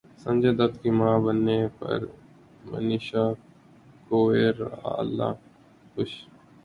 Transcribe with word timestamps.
سنجے 0.21 0.51
دت 0.59 0.73
کی 0.81 0.89
ماں 0.97 1.17
بننے 1.23 1.57
پرمنیشا 1.77 3.25
کوئرالا 4.07 5.29
خوش 5.91 6.11